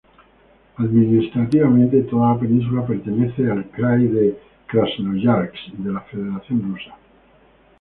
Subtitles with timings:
[0.79, 4.35] Administrativamente, toda la península pertenece al Krai de
[4.65, 6.95] Krasnoyarsk de la Federación de Rusia.